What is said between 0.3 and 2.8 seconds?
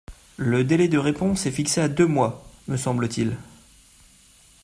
Le délai de réponse est fixé à deux mois, me